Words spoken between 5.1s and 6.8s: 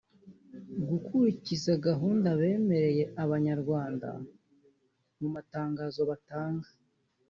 mu matangazo batanga